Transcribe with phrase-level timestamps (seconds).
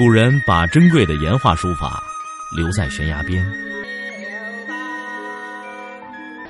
[0.00, 2.02] 古人把珍贵的岩画书法
[2.56, 3.46] 留在悬崖边，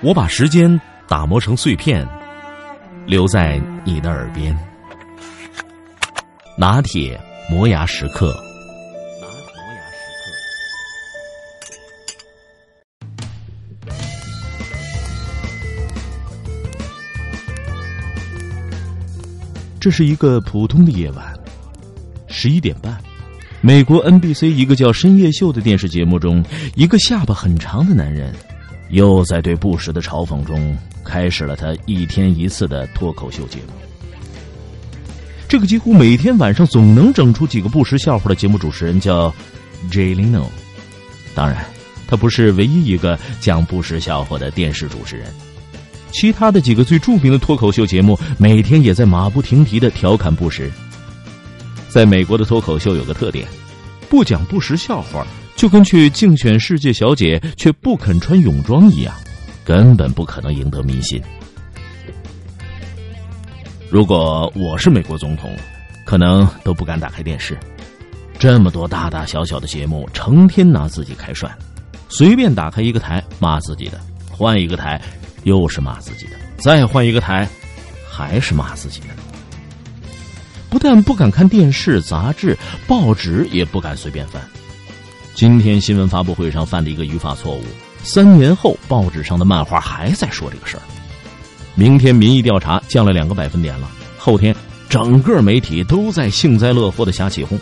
[0.01, 2.07] 我把时间打磨成碎片，
[3.07, 4.57] 留在你的耳边。
[6.57, 8.33] 拿铁磨牙时刻。
[19.81, 21.37] 这是一个普通的夜晚，
[22.29, 22.97] 十一点半。
[23.63, 26.43] 美国 NBC 一个叫《深夜秀》的电视节目中，
[26.75, 28.35] 一个下巴很长的男人，
[28.89, 30.75] 又在对布什的嘲讽中
[31.05, 33.73] 开始了他一天一次的脱口秀节目。
[35.47, 39.29] 这个几乎每天晚上总能整出几个布什笑话的节目主持人叫
[39.91, 40.47] Jay Leno。
[41.35, 41.63] 当然，
[42.07, 45.27] 他不是唯一一个讲布什笑话的电视主持人。
[46.13, 50.71] 其他的几个最著名的脱口秀节目，每天也在马不停蹄的调侃布什。
[51.91, 53.47] 在美国的脱口秀有个特点，
[54.09, 59.13] 不讲不实笑话，就跟去竞选世界小姐却不肯穿泳装一样，
[59.65, 61.21] 根本不可能赢得民心。
[63.91, 65.53] 如果我是美国总统，
[66.07, 67.59] 可能都不敢打开电视，
[68.39, 71.53] 这么多大大小小的节目，成天拿自己开涮，
[72.09, 75.01] 随便打开一个台骂自己的，换一个台
[75.43, 77.49] 又是骂自己的，再换一个台
[78.09, 79.07] 还是骂自己的。
[80.71, 84.41] 不但不敢看电视、杂志、报纸，也不敢随便翻。
[85.35, 87.65] 今天新闻发布会上犯了一个语法错误，
[88.05, 90.83] 三年后报纸上的漫画还在说这个事儿。
[91.75, 94.55] 明天民意调查降了两个百分点了，后天
[94.89, 97.59] 整个媒体都在幸灾乐祸的瞎起哄。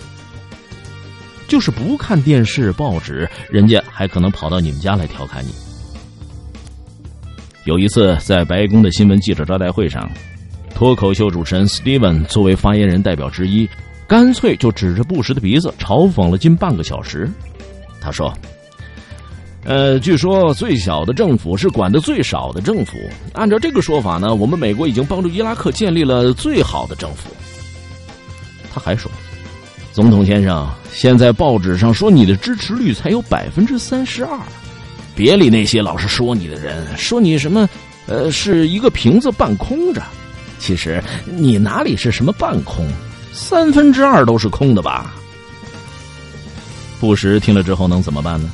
[1.46, 5.50] 就是不看电视、报纸，人家还可能跑到你们家来调侃你。
[7.64, 10.10] 有一次在白宫的新闻记者招待会上。
[10.78, 13.68] 脱口秀主持人 Steven 作为发言人代表之一，
[14.06, 17.28] 干脆就指着布什的鼻子嘲讽了近半个小时。
[18.00, 18.32] 他说
[19.66, 22.96] ：“呃，据说最小的政府是管的最少的政府。
[23.32, 27.28] 按照这个说法呢，我们美国已经帮助伊拉克建立了最好的政府。”
[28.72, 29.10] 他还说
[29.92, 34.38] ：“总统先生，现在报纸上说你的支持率才有百分之三十二，
[35.16, 37.68] 别理那些老是说你的人，说你什么，
[38.06, 40.00] 呃，是一个瓶子半空着。”
[40.58, 42.86] 其实你哪里是什么半空，
[43.32, 45.14] 三分之二都是空的吧？
[47.00, 48.50] 布什听了之后能怎么办呢？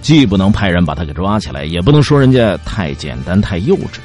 [0.00, 3.98] 既不能派人把他给抓起来，也不能说人家太简单太幼稚，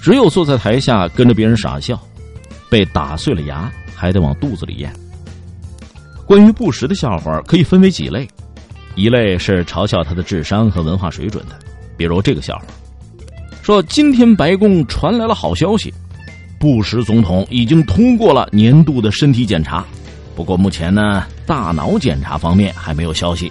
[0.00, 2.00] 只有坐在台下跟着别人傻笑。
[2.68, 4.92] 被打碎了牙还得往肚子里咽。
[6.24, 8.28] 关于布什的笑话可以分为几类，
[8.94, 11.58] 一类是嘲笑他的智商和文化水准的，
[11.96, 12.64] 比如这个笑话，
[13.60, 15.92] 说今天白宫传来了好消息。
[16.60, 19.82] 布什总统已经通过了年度的身体检查，
[20.36, 23.50] 不过目前呢，大脑检查方面还没有消息。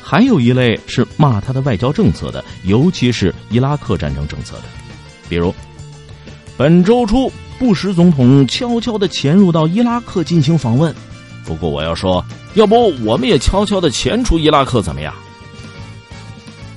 [0.00, 4.62] 还有一类是骂他的外交政策的，尤其是伊拉克战争政策的，
[5.28, 5.52] 比如
[6.56, 7.28] 本周初
[7.58, 10.94] 布什总统悄悄的潜入到伊拉克进行访问，
[11.44, 12.24] 不过我要说，
[12.54, 15.12] 要不我们也悄悄的潜出伊拉克怎么样？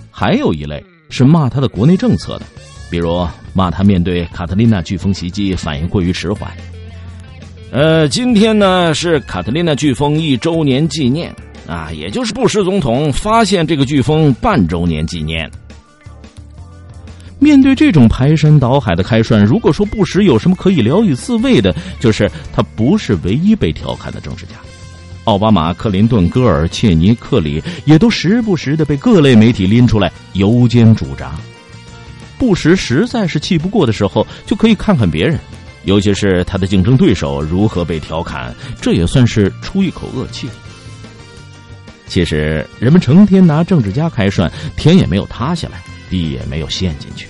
[0.10, 2.46] 还有一类是骂他的国内政策的。
[2.96, 6.50] 比如骂他面对卡特琳娜飓风袭击反应过于迟缓。
[7.70, 11.36] 呃，今天呢是卡特琳娜飓风一周年纪念
[11.68, 15.52] 啊，也就是布什总统发现这个飓风半周年纪念。
[17.38, 24.54] 面对这种排山倒海的开涮，如果说布什有什么可以聊以自慰的，就是他不是唯一被调侃的政治家。
[25.26, 31.36] 奥巴马、克林顿、戈尔、切尼、克里也都时不时的被各类媒体拎出来油煎煮炸。
[32.46, 35.40] 布什实在是气不过的时候，就可以看看别人，
[35.86, 40.48] 尤其是他的竞争对手如何被调侃，这也算是出一口恶气。
[42.06, 47.28] 其实，人们成天拿政治家开涮，天也没有塌下来，地也没有陷进去。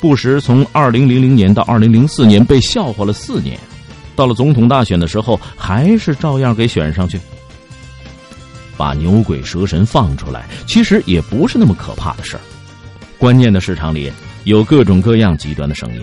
[0.00, 3.60] 布什从二零零零年到二零零四年被笑话了四年，
[4.16, 7.20] 到了总统大选的时候，还是照样给选上去。
[8.74, 12.40] 把牛鬼蛇神放出来，其实也不是那么可怕的事儿。
[13.18, 14.10] 关键的市场里
[14.44, 16.00] 有各种各样极端的声音，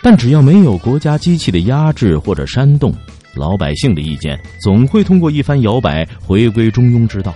[0.00, 2.94] 但只要没有国家机器的压制或者煽动，
[3.34, 7.34] 老百姓的意见总会通过一番摇摆回归中庸之道。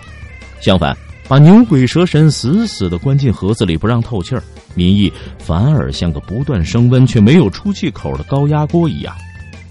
[0.60, 0.96] 相反，
[1.26, 4.42] 把牛鬼蛇神死死的关进盒子里不让透气儿，
[4.76, 9.12] 民意反而像个不断升温却没有出气口的高压锅一样，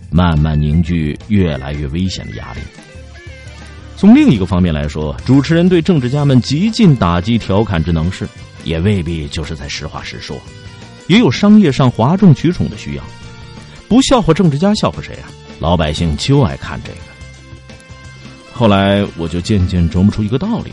[0.09, 2.59] 慢慢凝聚越来越危险的压力。
[3.95, 8.27] 从另一个方面来说，主持人对政治家们极尽打击调侃之能事。
[8.63, 10.39] 也未必就是在实话实说，
[11.07, 13.03] 也有商业上哗众取宠的需要。
[13.87, 15.29] 不笑话政治家，笑话谁啊？
[15.59, 16.97] 老百姓就爱看这个。
[18.53, 20.71] 后来我就渐渐琢磨出一个道理：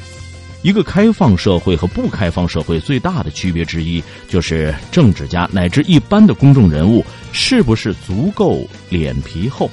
[0.62, 9.70] 一个开放社会和不开放社会最大的区别之一，就是政治家乃至一般的公众人物是不是足够脸皮厚。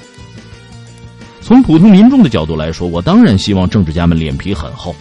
[1.41, 4.95] 从普通民众的角度来说，我当然希望政治家们脸皮很厚，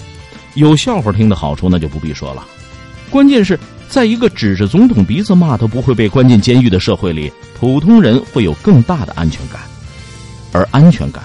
[0.55, 2.47] 有笑话听的好处那就不必说了。
[3.11, 3.59] 关键是
[3.89, 9.61] 在一个指着总统鼻子骂都不会被关进监狱的社会里，普通人会有更大的安全感，
[10.53, 11.23] 而安全感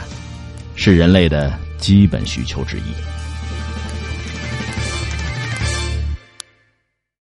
[0.75, 3.18] 是人类的基本需求之一。